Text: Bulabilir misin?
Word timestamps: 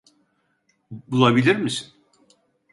Bulabilir 1.07 1.55
misin? 1.55 1.87